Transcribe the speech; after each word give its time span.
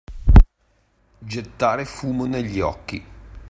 Gettare 1.19 1.85
fumo 1.85 2.25
negli 2.25 2.59
occhi. 2.59 3.03